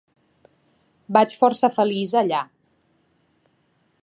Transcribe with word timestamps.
Vaig 1.19 1.35
força 1.43 1.71
feliç 1.77 2.17
allà. 2.23 2.43